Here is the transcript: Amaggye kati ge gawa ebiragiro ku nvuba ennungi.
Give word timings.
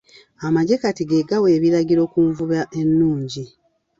Amaggye 0.45 0.75
kati 0.81 1.03
ge 1.09 1.21
gawa 1.29 1.47
ebiragiro 1.57 2.03
ku 2.11 2.19
nvuba 2.29 2.59
ennungi. 2.79 3.43